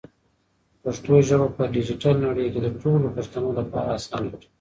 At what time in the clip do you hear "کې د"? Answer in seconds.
2.53-2.67